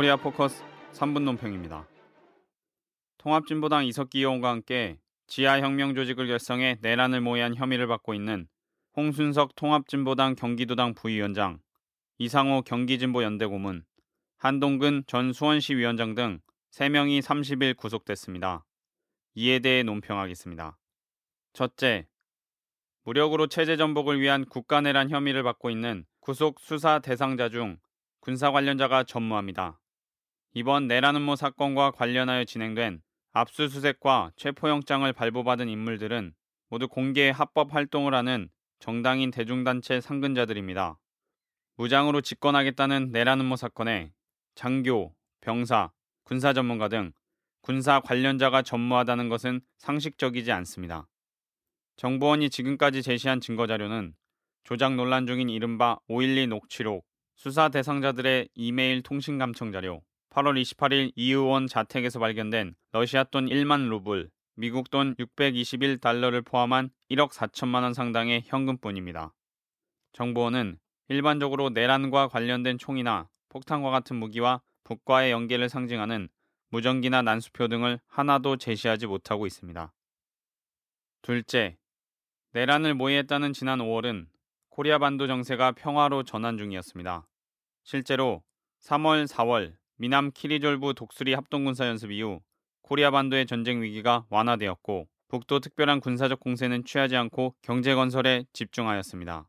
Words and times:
코리아 0.00 0.16
포커스 0.16 0.64
3분 0.92 1.24
논평입니다. 1.24 1.86
통합진보당 3.18 3.84
이석기 3.84 4.20
의원과 4.20 4.48
함께 4.48 4.98
지하혁명 5.26 5.94
조직을 5.94 6.26
결성해 6.26 6.78
내란을 6.80 7.20
모의한 7.20 7.54
혐의를 7.54 7.86
받고 7.86 8.14
있는 8.14 8.48
홍순석 8.96 9.56
통합진보당 9.56 10.36
경기도당 10.36 10.94
부위원장, 10.94 11.60
이상호 12.16 12.62
경기진보연대 12.62 13.44
고문, 13.44 13.84
한동근 14.38 15.04
전 15.06 15.34
수원시 15.34 15.74
위원장 15.74 16.14
등 16.14 16.40
3명이 16.70 17.20
30일 17.20 17.76
구속됐습니다. 17.76 18.64
이에 19.34 19.58
대해 19.58 19.82
논평하겠습니다. 19.82 20.78
첫째, 21.52 22.08
무력으로 23.04 23.48
체제 23.48 23.76
전복을 23.76 24.18
위한 24.18 24.46
국가 24.46 24.80
내란 24.80 25.10
혐의를 25.10 25.42
받고 25.42 25.68
있는 25.68 26.06
구속 26.20 26.58
수사 26.58 27.00
대상자 27.00 27.50
중 27.50 27.76
군사 28.20 28.50
관련자가 28.50 29.04
전무합니다. 29.04 29.79
이번 30.52 30.88
내란 30.88 31.14
음모 31.14 31.36
사건과 31.36 31.92
관련하여 31.92 32.44
진행된 32.44 33.02
압수수색과 33.32 34.32
체포영장을 34.34 35.12
발부받은 35.12 35.68
인물들은 35.68 36.34
모두 36.68 36.88
공개 36.88 37.30
합법 37.30 37.72
활동을 37.72 38.14
하는 38.14 38.48
정당인 38.80 39.30
대중단체 39.30 40.00
상근자들입니다. 40.00 40.98
무장으로 41.76 42.20
집권하겠다는 42.20 43.12
내란 43.12 43.40
음모 43.40 43.54
사건에 43.54 44.12
장교, 44.56 45.14
병사, 45.40 45.92
군사 46.24 46.52
전문가 46.52 46.88
등 46.88 47.12
군사 47.60 48.00
관련자가 48.00 48.62
전무하다는 48.62 49.28
것은 49.28 49.60
상식적이지 49.78 50.50
않습니다. 50.50 51.06
정보원이 51.96 52.50
지금까지 52.50 53.02
제시한 53.02 53.40
증거자료는 53.40 54.14
조작 54.64 54.94
논란 54.96 55.28
중인 55.28 55.48
이른바 55.48 55.98
512 56.08 56.48
녹취록, 56.48 57.06
수사 57.36 57.68
대상자들의 57.68 58.48
이메일 58.54 59.02
통신 59.02 59.38
감청 59.38 59.70
자료, 59.70 60.02
8월 60.30 60.60
28일 60.60 61.12
이 61.16 61.32
의원 61.32 61.66
자택에서 61.66 62.18
발견된 62.20 62.74
러시아 62.92 63.24
돈 63.24 63.46
1만 63.46 63.88
루블, 63.88 64.30
미국 64.54 64.90
돈 64.90 65.14
621달러를 65.16 66.44
포함한 66.44 66.90
1억 67.10 67.30
4천만 67.32 67.82
원 67.82 67.94
상당의 67.94 68.42
현금뿐입니다. 68.46 69.34
정보원은 70.12 70.78
일반적으로 71.08 71.70
내란과 71.70 72.28
관련된 72.28 72.78
총이나 72.78 73.28
폭탄과 73.48 73.90
같은 73.90 74.16
무기와 74.16 74.62
북과의 74.84 75.32
연계를 75.32 75.68
상징하는 75.68 76.28
무전기나 76.68 77.22
난수표 77.22 77.66
등을 77.66 77.98
하나도 78.06 78.56
제시하지 78.56 79.08
못하고 79.08 79.46
있습니다. 79.46 79.92
둘째, 81.22 81.76
내란을 82.52 82.94
모의했다는 82.94 83.52
지난 83.52 83.80
5월은 83.80 84.28
코리아 84.68 84.98
반도 84.98 85.26
정세가 85.26 85.72
평화로 85.72 86.22
전환 86.22 86.56
중이었습니다. 86.56 87.28
실제로 87.82 88.44
3월, 88.82 89.26
4월 89.26 89.79
미남 90.00 90.30
키리졸브 90.32 90.94
독수리 90.94 91.34
합동군사 91.34 91.86
연습 91.86 92.10
이후 92.10 92.40
코리아 92.80 93.10
반도의 93.10 93.44
전쟁 93.44 93.82
위기가 93.82 94.24
완화되었고 94.30 95.06
북도 95.28 95.60
특별한 95.60 96.00
군사적 96.00 96.40
공세는 96.40 96.86
취하지 96.86 97.16
않고 97.16 97.54
경제 97.60 97.94
건설에 97.94 98.46
집중하였습니다. 98.54 99.46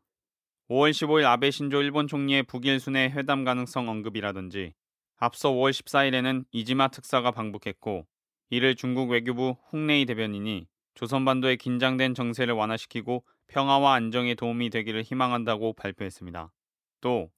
5월 0.68 0.90
15일 0.90 1.24
아베 1.24 1.50
신조 1.50 1.80
일본 1.80 2.06
총리의 2.06 2.42
북일 2.42 2.80
수뇌 2.80 3.12
회담 3.12 3.44
가능성 3.44 3.88
언급이라든지 3.88 4.74
앞서 5.16 5.50
5월 5.50 5.70
14일에는 5.70 6.44
이지마 6.52 6.88
특사가 6.88 7.30
방북했고 7.30 8.06
이를 8.50 8.74
중국 8.74 9.08
외교부 9.08 9.56
홍레이 9.72 10.04
대변인이 10.04 10.66
조선반도의 10.92 11.56
긴장된 11.56 12.12
정세를 12.12 12.52
완화시키고 12.52 13.24
평화와 13.46 13.94
안정에 13.94 14.34
도움이 14.34 14.68
되기를 14.68 15.02
희망한다고 15.02 15.72
발표했습니다. 15.72 16.52
또 17.00 17.30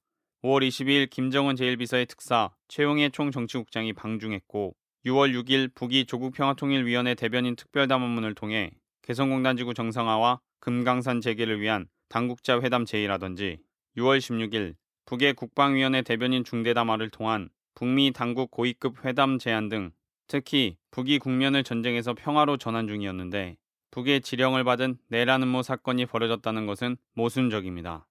5월 0.45 0.67
22일 0.67 1.09
김정은 1.09 1.55
제1비서의 1.55 2.07
특사 2.07 2.51
최용해 2.67 3.09
총정치국장이 3.09 3.93
방중했고 3.93 4.75
6월 5.07 5.33
6일 5.33 5.73
북이 5.73 6.05
조국평화통일위원회 6.05 7.15
대변인 7.15 7.55
특별담화문을 7.55 8.35
통해 8.35 8.69
개성공단 9.01 9.57
지구 9.57 9.73
정상화와 9.73 10.39
금강산 10.59 11.21
재개를 11.21 11.61
위한 11.61 11.87
당국자 12.09 12.61
회담 12.61 12.85
제의라든지 12.85 13.57
6월 13.97 14.19
16일 14.19 14.75
북의 15.05 15.33
국방위원회 15.33 16.03
대변인 16.03 16.43
중대담화를 16.43 17.09
통한 17.09 17.49
북미 17.73 18.11
당국 18.11 18.51
고위급 18.51 19.03
회담 19.03 19.39
제안 19.39 19.67
등 19.67 19.89
특히 20.27 20.77
북이 20.91 21.17
국면을 21.17 21.63
전쟁에서 21.63 22.13
평화로 22.13 22.57
전환 22.57 22.87
중이었는데 22.87 23.57
북의 23.89 24.21
지령을 24.21 24.63
받은 24.63 24.99
내란 25.07 25.41
음모 25.41 25.63
사건이 25.63 26.05
벌어졌다는 26.05 26.67
것은 26.67 26.97
모순적입니다. 27.13 28.05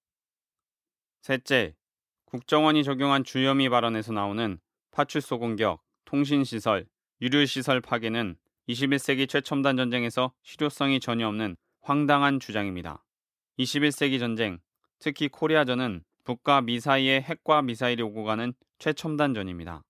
셋째, 1.22 1.75
국정원이 2.34 2.83
적용한 2.83 3.22
주요미 3.22 3.69
발언에서 3.69 4.12
나오는 4.12 4.59
파출소 4.91 5.39
공격, 5.39 5.84
통신시설, 6.05 6.84
유류시설 7.21 7.81
파괴는 7.81 8.34
21세기 8.69 9.28
최첨단 9.28 9.77
전쟁에서 9.77 10.33
실효성이 10.43 10.99
전혀 10.99 11.28
없는 11.28 11.56
황당한 11.81 12.41
주장입니다. 12.41 13.05
21세기 13.61 14.19
전쟁, 14.19 14.59
특히 14.99 15.28
코리아전은 15.28 16.03
북과 16.25 16.62
미 16.62 16.81
사이에 16.81 17.21
핵과 17.21 17.62
미사일이 17.62 18.03
오고 18.03 18.25
가는 18.25 18.53
최첨단 18.81 19.33
전입니다. 19.33 19.84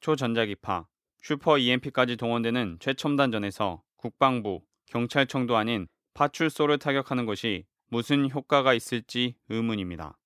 초전자기파, 0.00 0.86
슈퍼 1.22 1.58
EMP까지 1.58 2.16
동원되는 2.16 2.78
최첨단전에서 2.80 3.82
국방부, 3.96 4.62
경찰청도 4.86 5.54
아닌 5.54 5.86
파출소를 6.14 6.78
타격하는 6.78 7.26
것이 7.26 7.66
무슨 7.90 8.30
효과가 8.30 8.72
있을지 8.72 9.34
의문입니다. 9.50 10.16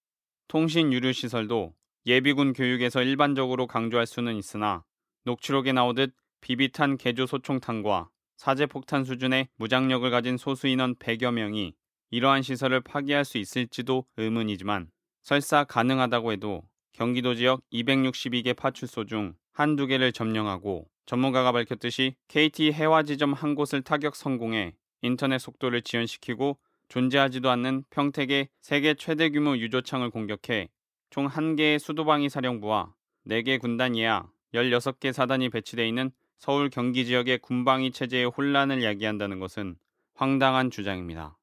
통신 0.49 0.95
유류 0.95 1.13
시설도 1.13 1.75
예비군 2.07 2.55
교육에서 2.55 3.03
일반적으로 3.03 3.67
강조할 3.67 4.07
수는 4.07 4.35
있으나 4.37 4.83
녹취록에 5.25 5.73
나오듯 5.73 6.15
비비탄 6.41 6.97
개조 6.97 7.27
소총탄과 7.27 8.09
사제 8.39 8.65
폭탄 8.65 9.05
수준의 9.05 9.49
무장력을 9.57 10.11
가진 10.11 10.39
소수 10.39 10.67
인원 10.67 10.95
100여 10.95 11.33
명이 11.33 11.75
이러한 12.11 12.41
시설을 12.41 12.81
파괴할 12.81 13.27
수 13.27 13.37
있을지도 13.37 14.07
의문이지만 14.17 14.91
설사 15.23 15.65
가능하다고 15.65 16.33
해도 16.33 16.63
경기도 16.95 17.35
지역 17.35 17.63
262개 17.71 18.57
파출소 18.57 19.05
중 19.05 19.35
한두 19.53 19.87
개를 19.87 20.13
점령하고 20.13 20.89
전문가가 21.05 21.53
밝혔듯이 21.53 22.15
KT 22.29 22.73
해화 22.73 23.03
지점 23.03 23.35
한 23.35 23.55
곳을 23.55 23.83
타격 23.83 24.17
성공해 24.17 24.75
인터넷 25.03 25.39
속도를 25.39 25.83
지연시키고 25.83 26.59
존재하지도 26.89 27.51
않는 27.51 27.85
평택의 27.91 28.49
세계 28.61 28.95
최대 28.95 29.31
규모 29.31 29.57
유조창을 29.57 30.11
공격해 30.11 30.69
총 31.11 31.29
1개의 31.29 31.79
수도방위 31.79 32.29
사령부와 32.29 32.95
4개 33.27 33.61
군단 33.61 33.95
이하 33.95 34.29
16개 34.55 35.13
사단이 35.13 35.51
배치되어 35.51 35.85
있는 35.85 36.11
서울 36.39 36.71
경기 36.71 37.05
지역의 37.05 37.39
군방위 37.39 37.91
체제의 37.91 38.27
혼란을 38.27 38.83
야기한다는 38.83 39.39
것은 39.41 39.77
황당한 40.15 40.71
주장입니다. 40.71 41.37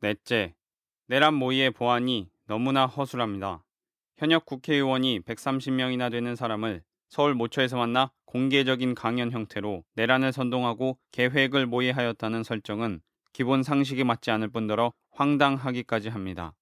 넷째, 0.00 0.54
내란 1.06 1.34
모의의 1.34 1.72
보안이 1.72 2.30
너무나 2.46 2.86
허술합니다. 2.86 3.64
현역 4.16 4.46
국회의원이 4.46 5.20
130명이나 5.20 6.10
되는 6.10 6.34
사람을 6.34 6.82
서울 7.08 7.34
모처에서 7.34 7.76
만나 7.76 8.12
공개적인 8.26 8.94
강연 8.94 9.32
형태로 9.32 9.84
내란을 9.94 10.32
선동하고 10.32 10.98
계획을 11.12 11.66
모의하였다는 11.66 12.42
설정은 12.42 13.00
기본 13.38 13.62
상식에 13.62 14.02
맞지 14.02 14.32
않을 14.32 14.48
뿐더러 14.48 14.92
황당하기까지 15.12 16.08
합니다. 16.08 16.56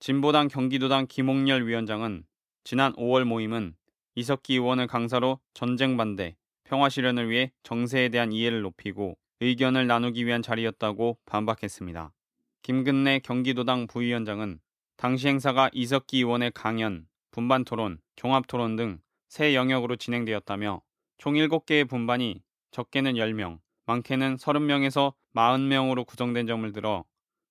진보당 0.00 0.48
경기도당 0.48 1.06
김홍렬 1.06 1.68
위원장은 1.68 2.24
지난 2.64 2.94
5월 2.94 3.24
모임은 3.24 3.76
이석기 4.14 4.54
의원을 4.54 4.86
강사로 4.86 5.38
전쟁 5.52 5.98
반대, 5.98 6.34
평화 6.64 6.88
실현을 6.88 7.28
위해 7.28 7.52
정세에 7.62 8.08
대한 8.08 8.32
이해를 8.32 8.62
높이고 8.62 9.18
의견을 9.40 9.86
나누기 9.86 10.24
위한 10.24 10.40
자리였다고 10.40 11.18
반박했습니다. 11.26 12.14
김근래 12.62 13.18
경기도당 13.18 13.86
부위원장은 13.86 14.60
당시 14.96 15.28
행사가 15.28 15.68
이석기 15.74 16.20
의원의 16.20 16.52
강연, 16.54 17.06
분반 17.32 17.66
토론, 17.66 17.98
종합 18.16 18.46
토론 18.46 18.76
등 18.76 19.02
세 19.28 19.54
영역으로 19.54 19.96
진행되었다며 19.96 20.80
총 21.18 21.34
7개의 21.34 21.86
분반이 21.86 22.42
적게는 22.70 23.12
10명, 23.12 23.60
많게는 23.84 24.36
30명에서 24.36 25.12
40명으로 25.34 26.06
구성된 26.06 26.46
점을 26.46 26.70
들어 26.72 27.04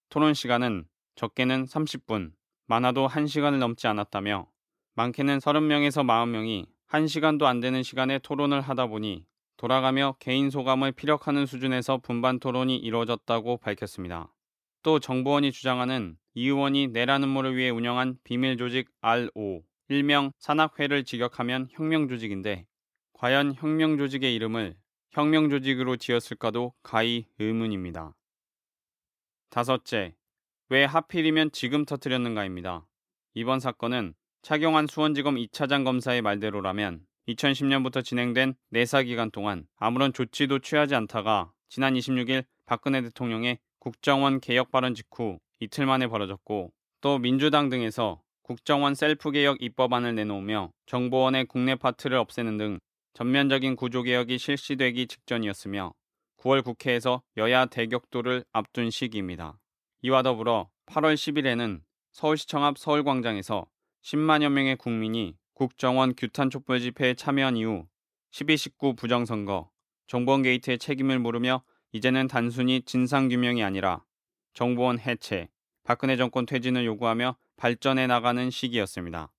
토론 0.09 0.33
시간은 0.33 0.85
적게는 1.15 1.65
30분, 1.65 2.31
많아도 2.67 3.07
1시간을 3.07 3.57
넘지 3.57 3.87
않았다며 3.87 4.47
많게는 4.95 5.39
30명에서 5.39 6.03
40명이 6.03 6.67
1시간도 6.89 7.43
안 7.43 7.59
되는 7.59 7.83
시간에 7.83 8.19
토론을 8.19 8.61
하다 8.61 8.87
보니 8.87 9.25
돌아가며 9.57 10.15
개인 10.19 10.49
소감을 10.49 10.91
피력하는 10.91 11.45
수준에서 11.45 11.99
분반 11.99 12.39
토론이 12.39 12.75
이루어졌다고 12.77 13.57
밝혔습니다. 13.57 14.33
또 14.83 14.99
정보원이 14.99 15.51
주장하는 15.51 16.17
이 16.33 16.47
의원이 16.47 16.87
내란 16.87 17.23
음모를 17.23 17.55
위해 17.55 17.69
운영한 17.69 18.17
비밀 18.23 18.57
조직 18.57 18.89
RO, 19.01 19.61
일명 19.87 20.31
산악회를 20.39 21.03
직역하면 21.03 21.67
혁명 21.71 22.07
조직인데 22.07 22.65
과연 23.13 23.53
혁명 23.55 23.97
조직의 23.97 24.33
이름을 24.33 24.75
혁명 25.11 25.49
조직으로 25.49 25.97
지었을까도 25.97 26.73
가히 26.83 27.25
의문입니다. 27.37 28.15
다섯째, 29.49 30.15
왜 30.69 30.85
하필이면 30.85 31.51
지금 31.51 31.83
터뜨렸는가입니다. 31.83 32.87
이번 33.33 33.59
사건은 33.59 34.13
차경환 34.41 34.87
수원지검 34.87 35.35
2차장 35.35 35.83
검사의 35.83 36.21
말대로라면 36.21 37.05
2010년부터 37.27 38.03
진행된 38.03 38.53
내사 38.69 39.03
기간 39.03 39.31
동안 39.31 39.67
아무런 39.75 40.13
조치도 40.13 40.59
취하지 40.59 40.95
않다가 40.95 41.51
지난 41.67 41.93
26일 41.93 42.45
박근혜 42.65 43.01
대통령의 43.01 43.59
국정원 43.79 44.39
개혁 44.39 44.71
발언 44.71 44.95
직후 44.95 45.39
이틀 45.59 45.85
만에 45.85 46.07
벌어졌고 46.07 46.71
또 47.01 47.17
민주당 47.17 47.67
등에서 47.67 48.21
국정원 48.43 48.95
셀프 48.95 49.31
개혁 49.31 49.61
입법안을 49.61 50.15
내놓으며 50.15 50.71
정보원의 50.85 51.45
국내 51.45 51.75
파트를 51.75 52.17
없애는 52.17 52.57
등 52.57 52.79
전면적인 53.13 53.75
구조개혁이 53.75 54.37
실시되기 54.37 55.07
직전이었으며 55.07 55.93
9월 56.37 56.63
국회에서 56.63 57.21
여야 57.37 57.65
대격돌을 57.65 58.45
앞둔 58.51 58.89
시기입니다. 58.89 59.59
이와 60.01 60.23
더불어 60.23 60.69
8월 60.87 61.15
10일에는 61.15 61.81
서울시청 62.11 62.63
앞 62.63 62.77
서울광장에서 62.77 63.67
10만여 64.03 64.49
명의 64.49 64.75
국민이 64.75 65.37
국정원 65.53 66.15
규탄 66.15 66.49
촛불 66.49 66.79
집회에 66.79 67.13
참여한 67.13 67.57
이후 67.57 67.85
12.19 68.31 68.97
부정선거, 68.97 69.69
정보원 70.07 70.41
게이트의 70.41 70.79
책임을 70.79 71.19
물으며 71.19 71.63
이제는 71.91 72.27
단순히 72.27 72.81
진상규명이 72.81 73.63
아니라 73.63 74.03
정보원 74.53 74.99
해체, 74.99 75.49
박근혜 75.83 76.15
정권 76.15 76.45
퇴진을 76.45 76.85
요구하며 76.85 77.37
발전해 77.57 78.07
나가는 78.07 78.49
시기였습니다. 78.49 79.31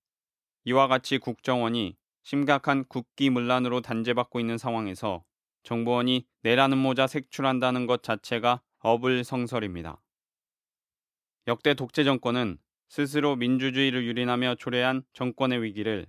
이와 0.64 0.86
같이 0.86 1.18
국정원이 1.18 1.96
심각한 2.22 2.84
국기문란으로 2.84 3.80
단죄받고 3.80 4.40
있는 4.40 4.58
상황에서 4.58 5.24
정보원이 5.64 6.26
내라는 6.42 6.78
모자 6.78 7.06
색출한다는 7.06 7.86
것 7.86 8.02
자체가 8.02 8.60
어불성설입니다. 8.78 10.00
역대 11.48 11.74
독재 11.74 12.04
정권은 12.04 12.58
스스로 12.88 13.36
민주주의를 13.36 14.04
유린하며 14.04 14.56
초래한 14.56 15.02
정권의 15.12 15.62
위기를 15.62 16.06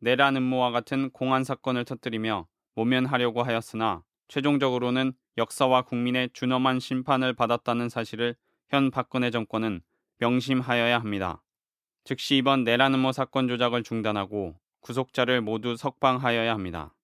내란 0.00 0.36
음모와 0.36 0.70
같은 0.70 1.10
공안 1.10 1.44
사건을 1.44 1.84
터뜨리며 1.84 2.46
모면하려고 2.74 3.42
하였으나 3.42 4.02
최종적으로는 4.28 5.12
역사와 5.38 5.82
국민의 5.82 6.30
준엄한 6.32 6.80
심판을 6.80 7.32
받았다는 7.32 7.88
사실을 7.88 8.36
현 8.68 8.90
박근혜 8.90 9.30
정권은 9.30 9.80
명심하여야 10.18 10.98
합니다. 10.98 11.42
즉시 12.04 12.36
이번 12.36 12.64
내란 12.64 12.94
음모 12.94 13.12
사건 13.12 13.48
조작을 13.48 13.82
중단하고 13.82 14.58
구속자를 14.80 15.40
모두 15.40 15.76
석방하여야 15.76 16.52
합니다. 16.52 16.94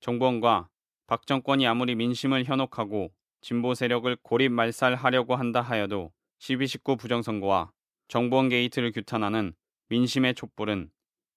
정부원과 0.00 0.68
박 1.06 1.26
정권이 1.26 1.66
아무리 1.66 1.94
민심을 1.94 2.44
현혹하고 2.44 3.12
진보 3.40 3.74
세력을 3.74 4.16
고립 4.22 4.50
말살하려고 4.52 5.36
한다 5.36 5.60
하여도 5.60 6.12
12.19 6.40 6.98
부정선거와 6.98 7.70
정보원 8.08 8.48
게이트를 8.48 8.92
규탄하는 8.92 9.54
민심의 9.88 10.34
촛불은 10.34 10.90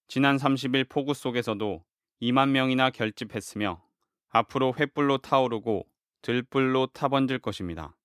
지난 0.08 0.36
30일 0.36 0.88
폭우 0.88 1.14
속에서도 1.14 1.84
2만 2.20 2.50
명이나 2.50 2.90
결집했으며 2.90 3.82
앞으로 4.30 4.72
횃불로 4.72 5.22
타오르고 5.22 5.86
들불로 6.22 6.88
타번질 6.88 7.38
것입니다. 7.38 7.96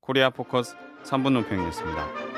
코리아 0.00 0.30
포커스 0.30 0.76
3분 1.04 1.32
논평이었습니다. 1.32 2.29